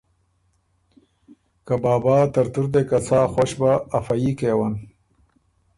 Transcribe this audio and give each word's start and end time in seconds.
که 1.65 1.73
”بابا 1.83 2.17
ترتُور 2.33 2.65
دې 2.73 2.81
که 2.89 2.97
څا 3.07 3.19
خؤش 3.33 3.51
بۀ 3.59 3.71
افه 3.97 4.15
يي 4.21 4.31
کېون“ 4.39 4.73